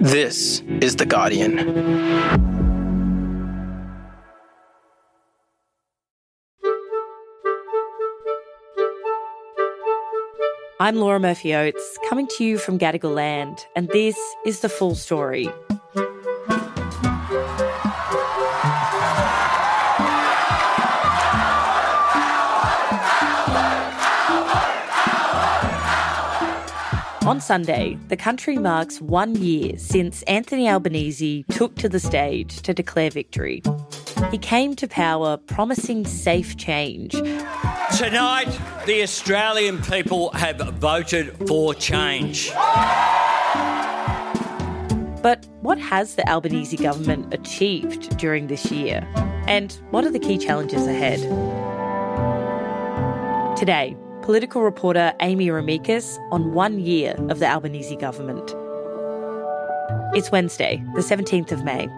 [0.00, 1.58] This is The Guardian.
[10.78, 14.16] I'm Laura Murphy Oates, coming to you from Gadigal Land, and this
[14.46, 15.50] is the full story.
[27.28, 32.72] On Sunday, the country marks one year since Anthony Albanese took to the stage to
[32.72, 33.62] declare victory.
[34.30, 37.12] He came to power promising safe change.
[37.12, 38.48] Tonight,
[38.86, 42.50] the Australian people have voted for change.
[45.20, 49.06] But what has the Albanese government achieved during this year?
[49.46, 51.20] And what are the key challenges ahead?
[53.58, 58.54] Today, political reporter Amy Remeikis on one year of the Albanese government.
[60.14, 61.88] It's Wednesday, the 17th of May.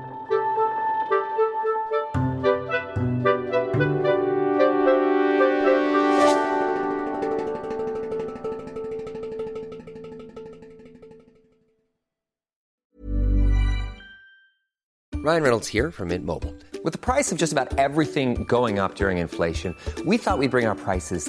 [15.17, 16.55] Ryan Reynolds here from Mint Mobile.
[16.85, 19.75] With the price of just about everything going up during inflation,
[20.07, 21.29] we thought we'd bring our prices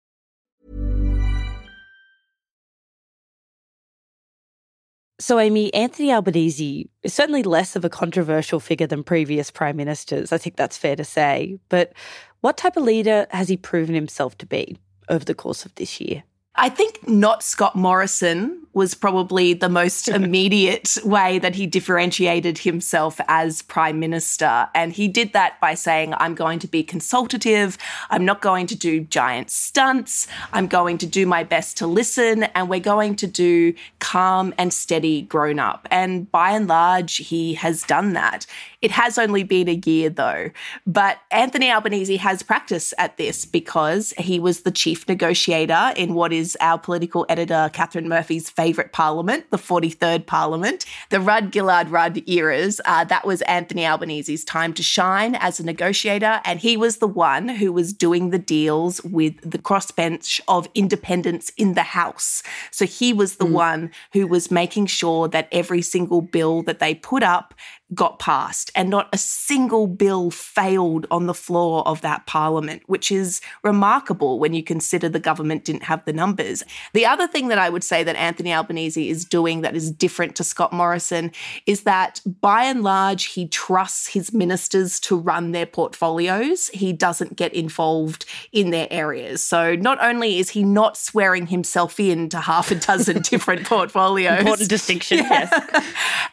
[5.21, 10.31] So, Amy, Anthony Albanese is certainly less of a controversial figure than previous prime ministers.
[10.31, 11.59] I think that's fair to say.
[11.69, 11.93] But
[12.39, 14.79] what type of leader has he proven himself to be
[15.09, 16.23] over the course of this year?
[16.55, 23.19] I think not Scott Morrison was probably the most immediate way that he differentiated himself
[23.27, 24.69] as prime minister.
[24.73, 27.77] And he did that by saying, I'm going to be consultative.
[28.09, 30.27] I'm not going to do giant stunts.
[30.53, 32.43] I'm going to do my best to listen.
[32.43, 35.87] And we're going to do calm and steady grown up.
[35.91, 38.45] And by and large, he has done that.
[38.81, 40.49] It has only been a year though.
[40.87, 46.33] But Anthony Albanese has practice at this because he was the chief negotiator in what
[46.33, 52.27] is our political editor, Catherine Murphy's favourite parliament, the 43rd parliament, the Rudd Gillard Rudd
[52.27, 52.81] eras.
[52.85, 56.41] Uh, that was Anthony Albanese's time to shine as a negotiator.
[56.43, 61.51] And he was the one who was doing the deals with the crossbench of independents
[61.57, 62.43] in the House.
[62.71, 66.95] So he was the one who was making sure that every single bill that they
[66.95, 67.53] put up
[67.93, 73.11] got passed and not a single bill failed on the floor of that parliament, which
[73.11, 76.63] is remarkable when you consider the government didn't have the numbers.
[76.93, 80.35] The other thing that I would say that Anthony Albanese is doing that is different
[80.37, 81.31] to Scott Morrison
[81.65, 86.69] is that by and large, he trusts his ministers to run their portfolios.
[86.69, 89.43] He doesn't get involved in their areas.
[89.43, 94.69] So not only is he not swearing himself into half a dozen different portfolios, Important
[94.69, 95.51] distinction, yes.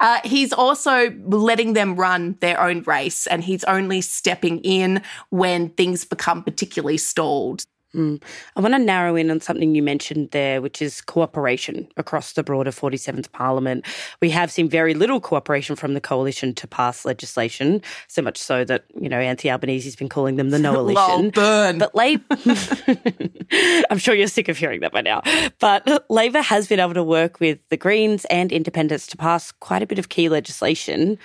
[0.00, 1.10] uh, he's also
[1.48, 6.98] letting them run their own race, and he's only stepping in when things become particularly
[6.98, 7.64] stalled.
[7.94, 8.22] Mm.
[8.54, 12.42] I want to narrow in on something you mentioned there, which is cooperation across the
[12.42, 13.86] broader 47th Parliament.
[14.20, 18.62] We have seen very little cooperation from the coalition to pass legislation, so much so
[18.64, 21.30] that, you know, Anthony Albanese's been calling them the Lol, no-alition.
[21.30, 21.78] burn.
[21.78, 22.24] But Labor,
[23.90, 25.22] I'm sure you're sick of hearing that by now.
[25.58, 29.82] But Labor has been able to work with the Greens and Independents to pass quite
[29.82, 31.18] a bit of key legislation.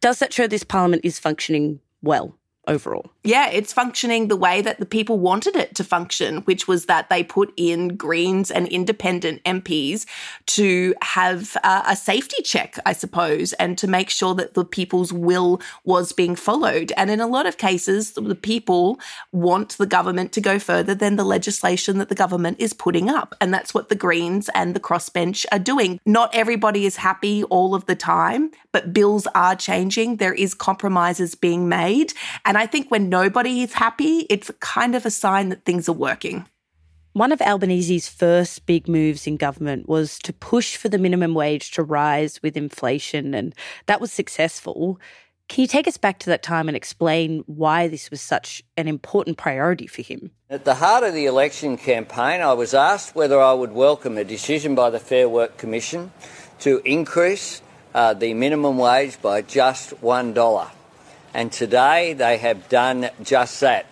[0.00, 2.38] Does that show this Parliament is functioning well
[2.70, 3.10] overall?
[3.24, 7.10] Yeah, it's functioning the way that the people wanted it to function, which was that
[7.10, 10.06] they put in Greens and independent MPs
[10.46, 15.12] to have uh, a safety check, I suppose, and to make sure that the people's
[15.12, 16.92] will was being followed.
[16.96, 18.98] And in a lot of cases, the people
[19.32, 23.34] want the government to go further than the legislation that the government is putting up.
[23.40, 26.00] And that's what the Greens and the crossbench are doing.
[26.06, 30.16] Not everybody is happy all of the time, but bills are changing.
[30.16, 32.12] There is compromises being made.
[32.44, 35.94] And I think when nobody is happy, it's kind of a sign that things are
[35.94, 36.44] working.
[37.14, 41.70] One of Albanese's first big moves in government was to push for the minimum wage
[41.70, 43.54] to rise with inflation, and
[43.86, 45.00] that was successful.
[45.48, 48.86] Can you take us back to that time and explain why this was such an
[48.86, 50.30] important priority for him?
[50.50, 54.24] At the heart of the election campaign, I was asked whether I would welcome a
[54.24, 56.12] decision by the Fair Work Commission
[56.58, 57.62] to increase
[57.94, 60.70] uh, the minimum wage by just $1.
[61.34, 63.86] And today they have done just that.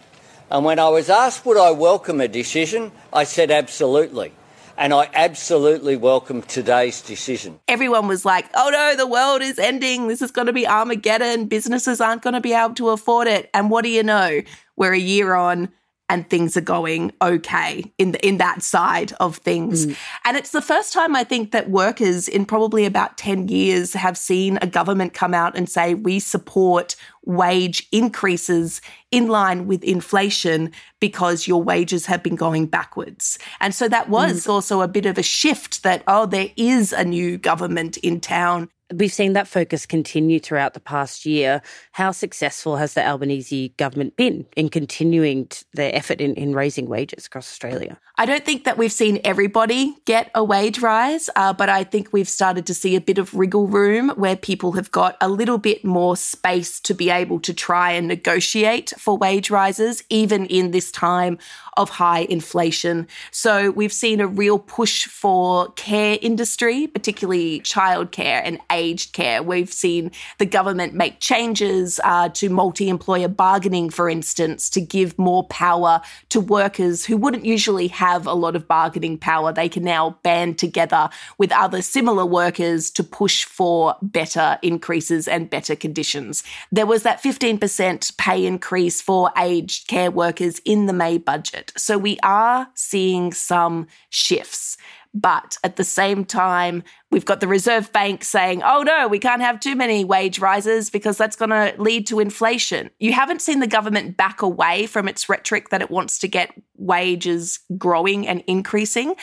[0.50, 4.32] And when I was asked would I welcome a decision, I said absolutely.
[4.76, 7.58] And I absolutely welcome today's decision.
[7.66, 10.06] Everyone was like, oh no, the world is ending.
[10.06, 11.46] This is going to be Armageddon.
[11.46, 13.50] Businesses aren't going to be able to afford it.
[13.52, 14.40] And what do you know?
[14.76, 15.70] We're a year on
[16.08, 19.86] and things are going okay in the, in that side of things.
[19.86, 19.96] Mm.
[20.24, 24.16] And it's the first time I think that workers in probably about 10 years have
[24.16, 30.72] seen a government come out and say we support wage increases in line with inflation
[30.98, 33.38] because your wages have been going backwards.
[33.60, 34.50] And so that was mm.
[34.50, 38.70] also a bit of a shift that oh there is a new government in town
[38.94, 41.60] We've seen that focus continue throughout the past year.
[41.92, 47.26] How successful has the Albanese government been in continuing their effort in, in raising wages
[47.26, 47.98] across Australia?
[48.16, 52.12] I don't think that we've seen everybody get a wage rise, uh, but I think
[52.12, 55.58] we've started to see a bit of wriggle room where people have got a little
[55.58, 60.70] bit more space to be able to try and negotiate for wage rises, even in
[60.70, 61.38] this time
[61.76, 63.06] of high inflation.
[63.30, 69.42] So we've seen a real push for care industry, particularly childcare and aged care.
[69.42, 75.44] We've seen the government make changes uh, to multi-employer bargaining, for instance, to give more
[75.48, 79.52] power to workers who wouldn't usually have a lot of bargaining power.
[79.52, 85.50] They can now band together with other similar workers to push for better increases and
[85.50, 86.44] better conditions.
[86.70, 91.72] There was that 15% pay increase for aged care workers in the May budget.
[91.76, 94.76] So we are seeing some shifts.
[95.14, 99.42] But at the same time, we've got the Reserve Bank saying, oh no, we can't
[99.42, 102.90] have too many wage rises because that's going to lead to inflation.
[102.98, 106.52] You haven't seen the government back away from its rhetoric that it wants to get
[106.76, 109.14] wages growing and increasing.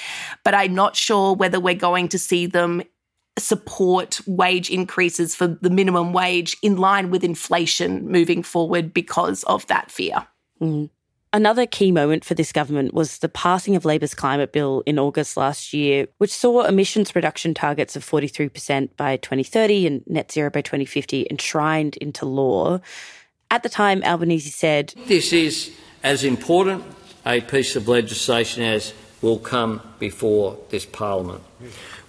[0.43, 2.83] But I'm not sure whether we're going to see them
[3.37, 9.67] support wage increases for the minimum wage in line with inflation moving forward because of
[9.67, 10.25] that fear.
[10.61, 10.89] Mm.
[11.35, 15.35] Another key moment for this government was the passing of Labor's climate bill in August
[15.35, 20.61] last year, which saw emissions reduction targets of 43% by 2030 and net zero by
[20.61, 22.79] 2050 enshrined into law.
[23.51, 26.85] At the time, Albanese said, This is as important
[27.25, 31.43] a piece of legislation as will come before this Parliament.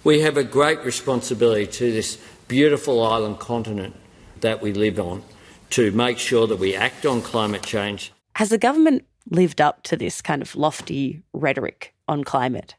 [0.05, 3.93] We have a great responsibility to this beautiful island continent
[4.39, 5.23] that we live on
[5.71, 8.13] to make sure that we act on climate change.
[8.35, 12.75] Has the government lived up to this kind of lofty rhetoric on climate?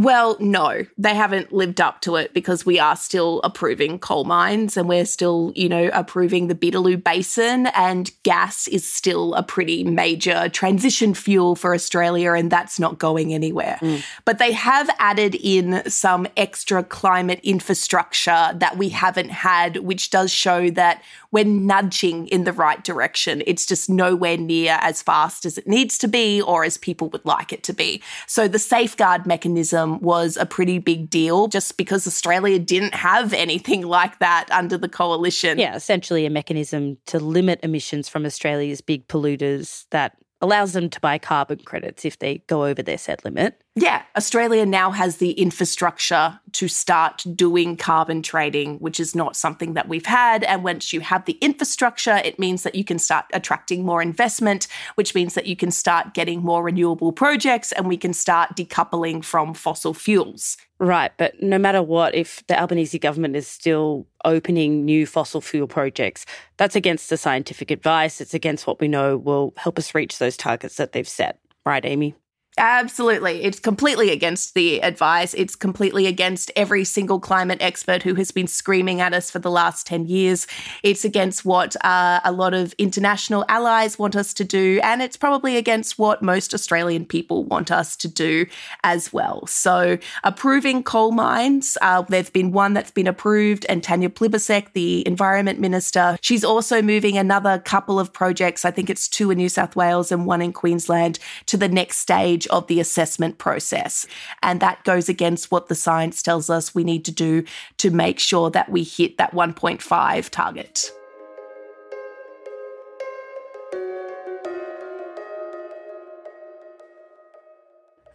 [0.00, 4.78] Well, no, they haven't lived up to it because we are still approving coal mines
[4.78, 9.84] and we're still, you know, approving the Beetaloo Basin, and gas is still a pretty
[9.84, 13.78] major transition fuel for Australia, and that's not going anywhere.
[13.82, 14.02] Mm.
[14.24, 20.30] But they have added in some extra climate infrastructure that we haven't had, which does
[20.30, 23.42] show that we're nudging in the right direction.
[23.46, 27.24] It's just nowhere near as fast as it needs to be or as people would
[27.26, 28.02] like it to be.
[28.26, 33.32] So the safeguard mechanism Um, was a pretty big deal just because Australia didn't have
[33.32, 35.58] anything like that under the coalition.
[35.58, 41.00] Yeah, essentially a mechanism to limit emissions from Australia's big polluters that allows them to
[41.00, 43.60] buy carbon credits if they go over their set limit.
[43.76, 49.74] Yeah, Australia now has the infrastructure to start doing carbon trading, which is not something
[49.74, 50.42] that we've had.
[50.42, 54.66] And once you have the infrastructure, it means that you can start attracting more investment,
[54.96, 59.24] which means that you can start getting more renewable projects and we can start decoupling
[59.24, 60.56] from fossil fuels.
[60.80, 65.68] Right, but no matter what, if the Albanese government is still opening new fossil fuel
[65.68, 68.20] projects, that's against the scientific advice.
[68.20, 71.38] It's against what we know will help us reach those targets that they've set.
[71.64, 72.16] Right, Amy?
[72.58, 73.44] Absolutely.
[73.44, 75.34] It's completely against the advice.
[75.34, 79.50] It's completely against every single climate expert who has been screaming at us for the
[79.50, 80.48] last 10 years.
[80.82, 84.80] It's against what uh, a lot of international allies want us to do.
[84.82, 88.46] And it's probably against what most Australian people want us to do
[88.82, 89.46] as well.
[89.46, 95.06] So, approving coal mines, uh, there's been one that's been approved, and Tanya Plibersek, the
[95.06, 98.64] Environment Minister, she's also moving another couple of projects.
[98.64, 101.98] I think it's two in New South Wales and one in Queensland to the next
[101.98, 104.06] stage stage of the assessment process.
[104.42, 107.44] And that goes against what the science tells us we need to do
[107.78, 110.90] to make sure that we hit that 1.5 target.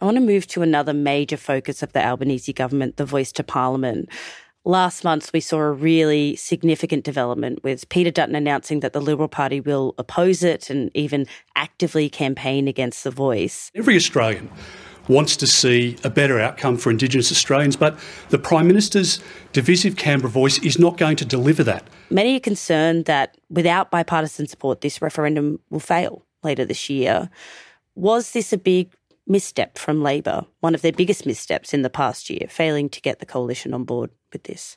[0.00, 3.42] I want to move to another major focus of the Albanese government, the voice to
[3.42, 4.10] parliament.
[4.66, 9.28] Last month, we saw a really significant development with Peter Dutton announcing that the Liberal
[9.28, 13.70] Party will oppose it and even actively campaign against the voice.
[13.76, 14.50] Every Australian
[15.06, 17.96] wants to see a better outcome for Indigenous Australians, but
[18.30, 21.86] the Prime Minister's divisive Canberra voice is not going to deliver that.
[22.10, 27.30] Many are concerned that without bipartisan support, this referendum will fail later this year.
[27.94, 28.90] Was this a big
[29.26, 33.18] misstep from Labor, one of their biggest missteps in the past year, failing to get
[33.18, 34.76] the coalition on board with this?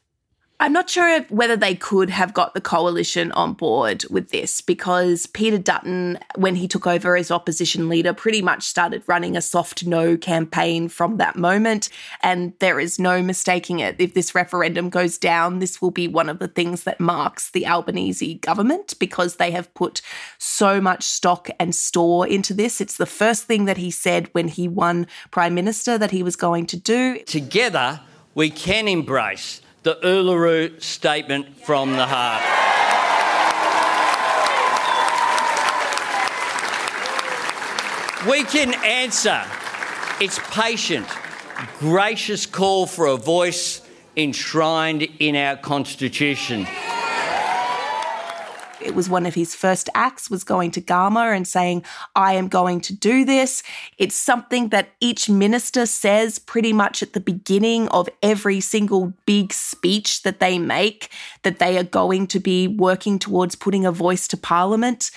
[0.61, 5.25] I'm not sure whether they could have got the coalition on board with this because
[5.25, 9.85] Peter Dutton, when he took over as opposition leader, pretty much started running a soft
[9.85, 11.87] no campaign from that moment.
[12.21, 13.95] And there is no mistaking it.
[13.99, 17.65] If this referendum goes down, this will be one of the things that marks the
[17.65, 20.01] Albanese government because they have put
[20.39, 22.81] so much stock and store into this.
[22.81, 26.35] It's the first thing that he said when he won Prime Minister that he was
[26.35, 27.23] going to do.
[27.23, 28.01] Together,
[28.35, 32.43] we can embrace the Uluru Statement from the Heart.
[38.29, 39.41] We can answer
[40.19, 41.07] its patient,
[41.79, 43.81] gracious call for a voice
[44.17, 46.67] enshrined in our Constitution
[48.81, 51.83] it was one of his first acts was going to Garma and saying,
[52.15, 53.63] I am going to do this.
[53.97, 59.53] It's something that each minister says pretty much at the beginning of every single big
[59.53, 61.09] speech that they make,
[61.43, 65.11] that they are going to be working towards putting a voice to parliament.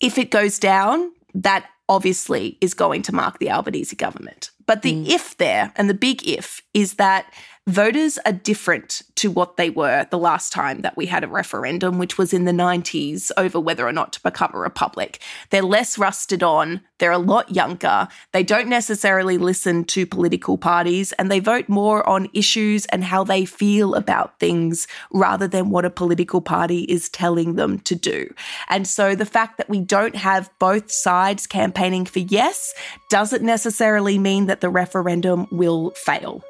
[0.00, 4.50] If it goes down, that obviously is going to mark the Albanese government.
[4.66, 5.08] But the mm.
[5.08, 7.32] if there, and the big if, is that
[7.66, 11.98] voters are different to what they were the last time that we had a referendum,
[11.98, 15.20] which was in the 90s over whether or not to become a republic.
[15.50, 21.10] They're less rusted on, they're a lot younger, they don't necessarily listen to political parties,
[21.12, 25.84] and they vote more on issues and how they feel about things rather than what
[25.84, 28.32] a political party is telling them to do.
[28.68, 32.74] And so the fact that we don't have both sides campaigning for yes
[33.10, 36.44] doesn't necessarily mean that the referendum will fail.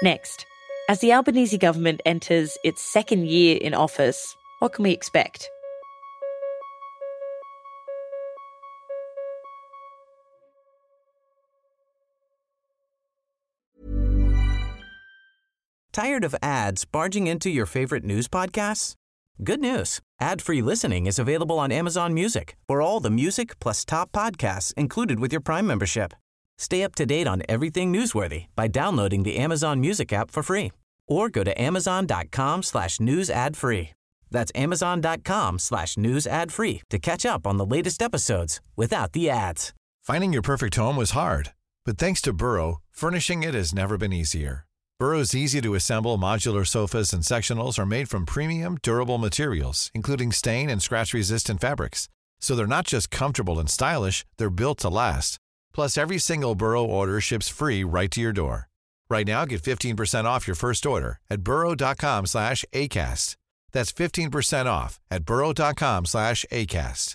[0.00, 0.46] Next,
[0.88, 5.50] as the Albanese government enters its second year in office, what can we expect?
[15.92, 18.94] Tired of ads barging into your favorite news podcasts?
[19.42, 20.00] Good news.
[20.20, 25.18] Ad-free listening is available on Amazon Music for all the music plus top podcasts included
[25.18, 26.14] with your Prime membership.
[26.58, 30.72] Stay up to date on everything newsworthy by downloading the Amazon Music app for free
[31.06, 33.90] or go to amazon.com slash news ad free.
[34.30, 39.30] That's amazon.com slash news ad free to catch up on the latest episodes without the
[39.30, 39.72] ads.
[40.02, 41.52] Finding your perfect home was hard,
[41.86, 44.66] but thanks to Burrow, furnishing it has never been easier.
[44.98, 50.32] Burrow's easy to assemble modular sofas and sectionals are made from premium, durable materials, including
[50.32, 52.08] stain and scratch resistant fabrics.
[52.40, 55.38] So they're not just comfortable and stylish, they're built to last.
[55.78, 58.68] Plus, every single Burrow order ships free right to your door.
[59.08, 63.36] Right now, get 15% off your first order at burrow.com slash ACAST.
[63.70, 67.14] That's 15% off at burrow.com slash ACAST.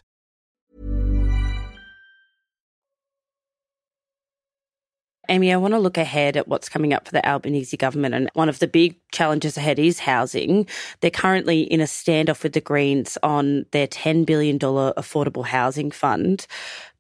[5.30, 8.14] Amy, I want to look ahead at what's coming up for the Albanese government.
[8.14, 10.68] And one of the big challenges ahead is housing.
[11.00, 16.46] They're currently in a standoff with the Greens on their $10 billion affordable housing fund.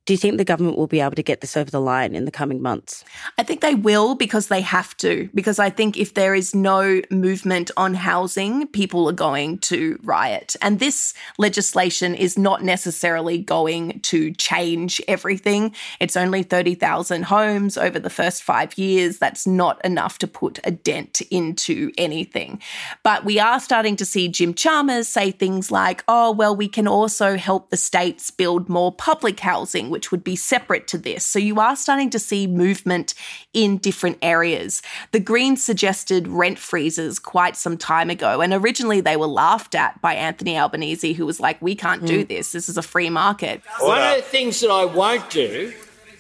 [0.06, 2.26] Do you think the government will be able to get this over the line in
[2.26, 3.06] the coming months?
[3.38, 5.30] I think they will because they have to.
[5.34, 10.58] Because I think if there is no movement on housing, people are going to riot.
[10.62, 15.74] And this legislation is not necessarily going to change everything.
[16.02, 19.20] It's only 30,000 homes over the first five years.
[19.20, 22.62] That's not enough to put a dent into anything.
[23.04, 26.90] But we are starting to see Jim Chalmers say things like, oh, well, we can
[26.90, 31.24] also help the states build more public housing which would be separate to this.
[31.24, 33.14] So you are starting to see movement
[33.54, 34.82] in different areas.
[35.12, 40.02] The Greens suggested rent freezes quite some time ago, and originally they were laughed at
[40.02, 42.28] by Anthony Albanese, who was like, We can't do hmm.
[42.28, 42.52] this.
[42.52, 43.62] This is a free market.
[43.80, 45.74] One of the things that I won't do,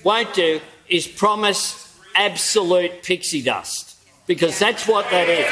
[0.03, 5.50] won't do, is promise absolute pixie dust, because that's what that is.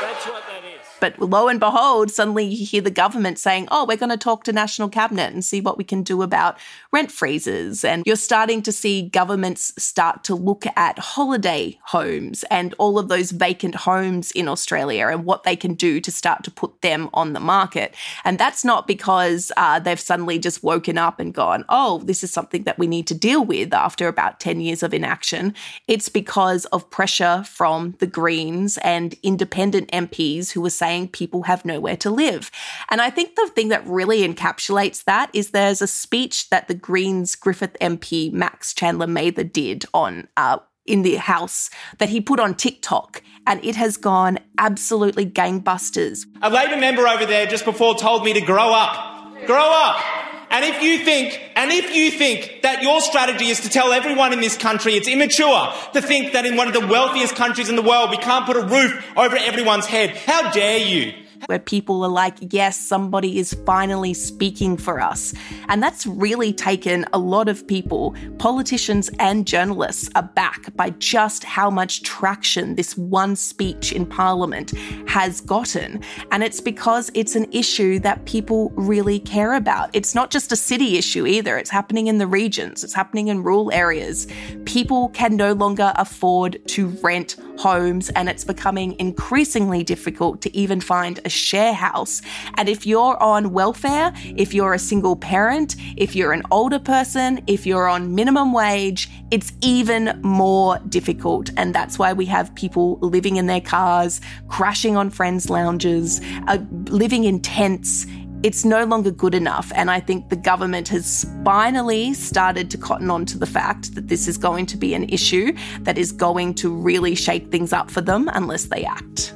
[0.00, 0.87] That's what that is.
[1.00, 4.44] But lo and behold, suddenly you hear the government saying, oh, we're going to talk
[4.44, 6.58] to National Cabinet and see what we can do about
[6.92, 7.84] rent freezes.
[7.84, 13.08] And you're starting to see governments start to look at holiday homes and all of
[13.08, 17.08] those vacant homes in Australia and what they can do to start to put them
[17.14, 17.94] on the market.
[18.24, 22.32] And that's not because uh, they've suddenly just woken up and gone, oh, this is
[22.32, 25.54] something that we need to deal with after about 10 years of inaction.
[25.86, 31.64] It's because of pressure from the Greens and independent MPs who are saying people have
[31.64, 32.50] nowhere to live.
[32.90, 36.74] And I think the thing that really encapsulates that is there's a speech that the
[36.74, 42.40] Greens Griffith MP Max Chandler Mather did on uh, in the house that he put
[42.40, 46.24] on TikTok, and it has gone absolutely gangbusters.
[46.42, 49.46] A Labor member over there just before told me to grow up.
[49.46, 50.17] Grow up.
[50.50, 54.32] And if you think, and if you think that your strategy is to tell everyone
[54.32, 57.76] in this country it's immature to think that in one of the wealthiest countries in
[57.76, 61.12] the world we can't put a roof over everyone's head, how dare you?
[61.46, 65.34] Where people are like, yes, somebody is finally speaking for us.
[65.68, 71.70] And that's really taken a lot of people, politicians and journalists, aback by just how
[71.70, 74.72] much traction this one speech in Parliament
[75.08, 76.02] has gotten.
[76.30, 79.90] And it's because it's an issue that people really care about.
[79.92, 83.42] It's not just a city issue either, it's happening in the regions, it's happening in
[83.42, 84.26] rural areas.
[84.64, 90.80] People can no longer afford to rent homes, and it's becoming increasingly difficult to even
[90.80, 92.22] find a share house.
[92.56, 97.42] And if you're on welfare, if you're a single parent, if you're an older person,
[97.46, 101.50] if you're on minimum wage, it's even more difficult.
[101.58, 106.58] And that's why we have people living in their cars, crashing on friends' lounges, uh,
[107.02, 108.06] living in tents
[108.44, 109.72] it's no longer good enough.
[109.74, 114.06] And I think the government has finally started to cotton on to the fact that
[114.06, 117.90] this is going to be an issue that is going to really shake things up
[117.90, 119.34] for them unless they act.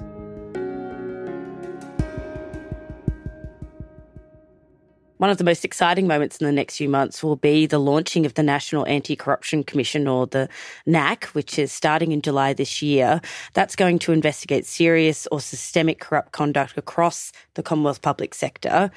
[5.22, 8.26] One of the most exciting moments in the next few months will be the launching
[8.26, 10.48] of the National Anti Corruption Commission, or the
[10.84, 13.20] NAC, which is starting in July this year.
[13.54, 18.90] That's going to investigate serious or systemic corrupt conduct across the Commonwealth public sector.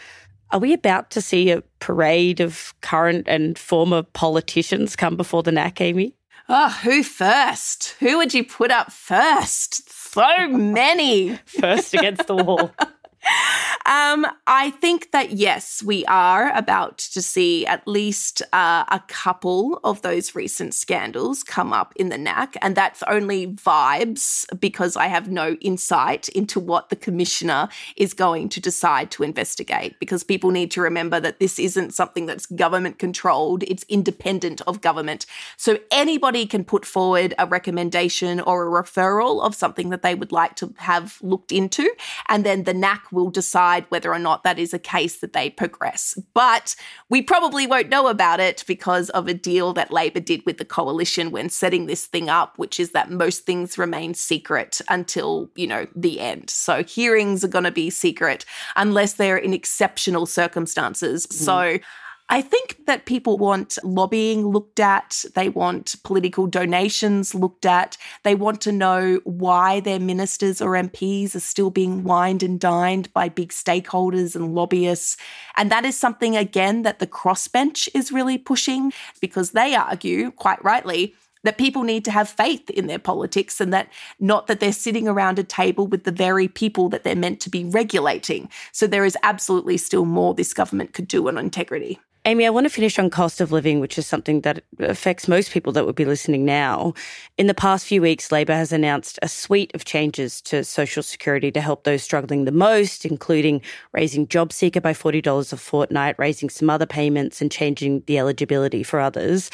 [0.49, 5.51] Are we about to see a parade of current and former politicians come before the
[5.51, 6.15] NAC, Amy?
[6.49, 7.95] Oh, who first?
[7.99, 9.91] Who would you put up first?
[9.91, 11.35] So many.
[11.45, 12.71] first against the wall.
[13.87, 19.79] Um, I think that yes, we are about to see at least uh, a couple
[19.83, 25.05] of those recent scandals come up in the NAC, and that's only vibes because I
[25.05, 29.99] have no insight into what the commissioner is going to decide to investigate.
[29.99, 34.81] Because people need to remember that this isn't something that's government controlled; it's independent of
[34.81, 35.27] government.
[35.57, 40.31] So anybody can put forward a recommendation or a referral of something that they would
[40.31, 41.87] like to have looked into,
[42.27, 45.49] and then the NAC will decide whether or not that is a case that they
[45.49, 46.17] progress.
[46.33, 46.75] But
[47.09, 50.65] we probably won't know about it because of a deal that Labor did with the
[50.65, 55.65] coalition when setting this thing up, which is that most things remain secret until, you
[55.65, 56.49] know, the end.
[56.49, 61.25] So hearings are going to be secret unless they're in exceptional circumstances.
[61.25, 61.33] Mm.
[61.33, 61.79] So
[62.27, 65.25] I think that people want lobbying looked at.
[65.35, 67.97] They want political donations looked at.
[68.23, 73.13] They want to know why their ministers or MPs are still being wined and dined
[73.13, 75.17] by big stakeholders and lobbyists.
[75.55, 80.63] And that is something, again, that the crossbench is really pushing because they argue, quite
[80.63, 83.87] rightly, that people need to have faith in their politics and that
[84.19, 87.51] not that they're sitting around a table with the very people that they're meant to
[87.51, 88.49] be regulating.
[88.71, 91.99] So there is absolutely still more this government could do on integrity.
[92.27, 95.51] Amy, I want to finish on cost of living, which is something that affects most
[95.51, 96.95] people that would be listening now.
[97.37, 101.51] In the past few weeks, Labor has announced a suite of changes to Social Security
[101.51, 103.61] to help those struggling the most, including
[103.91, 108.99] raising JobSeeker by $40 a fortnight, raising some other payments, and changing the eligibility for
[108.99, 109.51] others.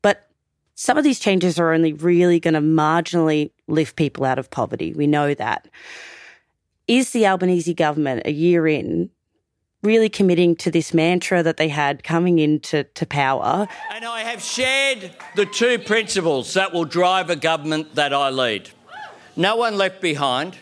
[0.00, 0.28] But
[0.76, 4.92] some of these changes are only really going to marginally lift people out of poverty.
[4.92, 5.66] We know that.
[6.86, 9.10] Is the Albanese government a year in
[9.82, 13.66] really committing to this mantra that they had coming into to power.
[13.90, 18.70] And I have shared the two principles that will drive a government that I lead.
[19.34, 20.56] No one left behind,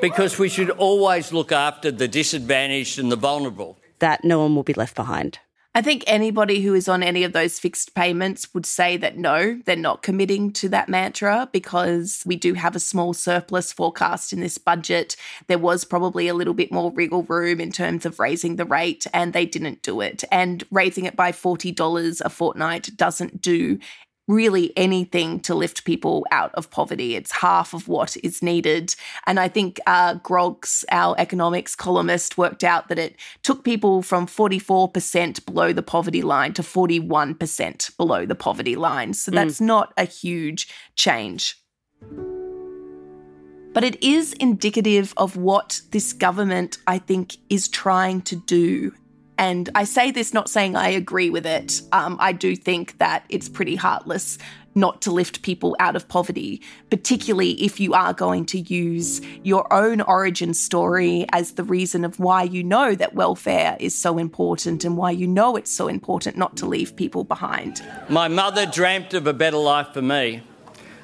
[0.00, 3.76] because we should always look after the disadvantaged and the vulnerable.
[3.98, 5.38] That no one will be left behind.
[5.74, 9.58] I think anybody who is on any of those fixed payments would say that no,
[9.64, 14.40] they're not committing to that mantra because we do have a small surplus forecast in
[14.40, 15.16] this budget.
[15.46, 19.06] There was probably a little bit more wriggle room in terms of raising the rate,
[19.14, 20.24] and they didn't do it.
[20.30, 23.78] And raising it by $40 a fortnight doesn't do
[24.32, 27.14] really anything to lift people out of poverty.
[27.14, 28.94] It's half of what is needed.
[29.26, 34.26] And I think uh, Grogs, our economics columnist, worked out that it took people from
[34.26, 39.14] 44% below the poverty line to 41% below the poverty line.
[39.14, 39.66] So that's mm.
[39.66, 41.58] not a huge change.
[43.74, 48.92] But it is indicative of what this government, I think, is trying to do
[49.38, 51.80] and I say this not saying I agree with it.
[51.92, 54.38] Um, I do think that it's pretty heartless
[54.74, 59.70] not to lift people out of poverty, particularly if you are going to use your
[59.72, 64.84] own origin story as the reason of why you know that welfare is so important
[64.84, 67.82] and why you know it's so important not to leave people behind.
[68.08, 70.42] My mother dreamt of a better life for me,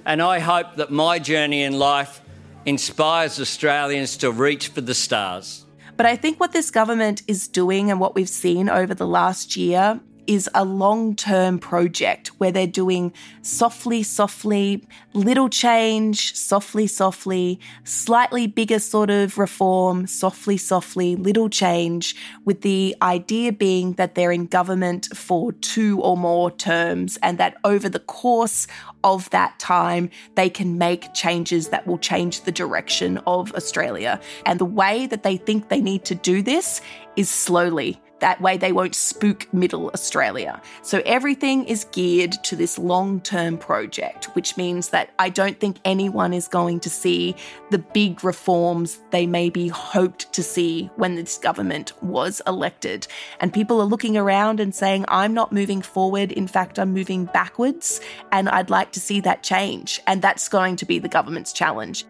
[0.04, 2.22] and I hope that my journey in life
[2.64, 5.64] inspires Australians to reach for the stars.
[5.98, 9.56] But I think what this government is doing and what we've seen over the last
[9.56, 13.12] year is a long term project where they're doing
[13.42, 22.14] softly, softly, little change, softly, softly, slightly bigger sort of reform, softly, softly, little change,
[22.44, 27.56] with the idea being that they're in government for two or more terms and that
[27.64, 28.66] over the course
[29.02, 34.20] of that time, they can make changes that will change the direction of Australia.
[34.44, 36.82] And the way that they think they need to do this
[37.16, 37.98] is slowly.
[38.20, 40.61] That way, they won't spook middle Australia.
[40.83, 45.78] So, everything is geared to this long term project, which means that I don't think
[45.85, 47.37] anyone is going to see
[47.70, 53.07] the big reforms they maybe hoped to see when this government was elected.
[53.40, 56.33] And people are looking around and saying, I'm not moving forward.
[56.33, 58.00] In fact, I'm moving backwards.
[58.33, 60.00] And I'd like to see that change.
[60.07, 62.04] And that's going to be the government's challenge.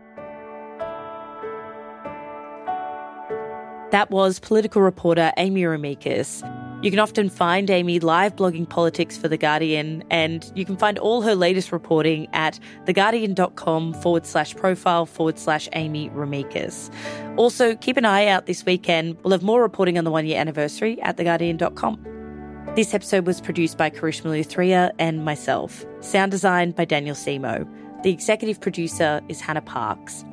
[3.90, 6.44] That was political reporter Amy Remeikis.
[6.84, 10.96] You can often find Amy live blogging politics for The Guardian, and you can find
[10.98, 16.94] all her latest reporting at theguardian.com forward slash profile forward slash Amy Remeikis.
[17.36, 19.16] Also, keep an eye out this weekend.
[19.24, 22.74] We'll have more reporting on the one year anniversary at theguardian.com.
[22.76, 25.84] This episode was produced by Karishma Luthria and myself.
[26.00, 27.66] Sound design by Daniel Simo.
[28.04, 30.24] The executive producer is Hannah Parks.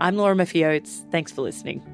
[0.00, 0.80] I'm Laura Murphy
[1.12, 1.93] Thanks for listening.